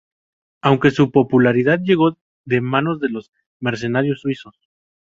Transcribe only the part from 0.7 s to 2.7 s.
su popularidad llegó de